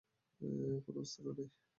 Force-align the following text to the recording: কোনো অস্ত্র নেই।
কোনো 0.85 0.99
অস্ত্র 1.01 1.25
নেই। 1.27 1.47